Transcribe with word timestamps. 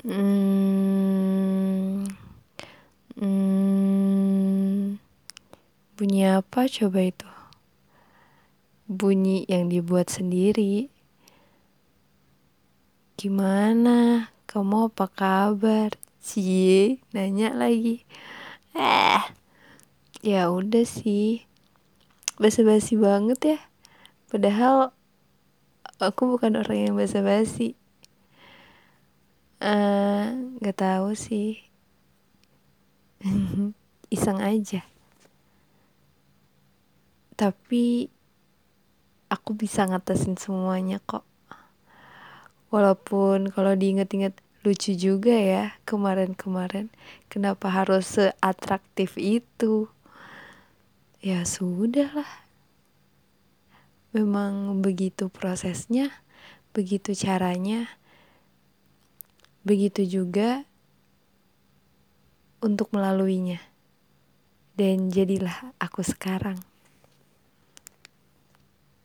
Hmm, 0.00 1.68
hmm, 3.20 4.96
bunyi 5.92 6.24
apa 6.24 6.64
coba 6.72 7.04
itu? 7.04 7.28
Bunyi 8.88 9.44
yang 9.44 9.68
dibuat 9.68 10.08
sendiri. 10.08 10.88
Gimana? 13.20 14.32
Kamu 14.48 14.88
apa 14.88 15.04
kabar? 15.12 15.92
Cie, 16.24 17.04
nanya 17.12 17.52
lagi. 17.52 18.00
Eh, 18.72 19.20
ya 20.24 20.48
udah 20.48 20.88
sih. 20.88 21.44
Basa-basi 22.40 22.96
banget 22.96 23.40
ya. 23.44 23.60
Padahal 24.32 24.96
aku 26.00 26.24
bukan 26.24 26.56
orang 26.56 26.88
yang 26.88 26.96
basa-basi. 26.96 27.76
Eh, 29.60 29.89
nggak 30.60 30.76
tahu 30.76 31.16
sih. 31.16 31.64
Iseng 34.14 34.40
aja. 34.44 34.84
Tapi 37.36 38.12
aku 39.32 39.56
bisa 39.56 39.88
ngatasin 39.88 40.36
semuanya 40.36 41.00
kok. 41.00 41.24
Walaupun 42.68 43.50
kalau 43.50 43.72
diinget-inget 43.74 44.36
lucu 44.60 44.92
juga 44.92 45.32
ya 45.32 45.64
kemarin-kemarin. 45.88 46.92
Kenapa 47.32 47.72
harus 47.72 48.20
seatraktif 48.20 49.16
itu? 49.16 49.88
Ya 51.24 51.44
sudah 51.48 52.12
lah. 52.12 52.32
Memang 54.10 54.82
begitu 54.82 55.30
prosesnya, 55.30 56.10
begitu 56.74 57.14
caranya. 57.14 57.99
Begitu 59.60 60.08
juga 60.08 60.64
untuk 62.64 62.92
melaluinya. 62.96 63.60
Dan 64.76 65.12
jadilah 65.12 65.76
aku 65.76 66.00
sekarang. 66.00 66.56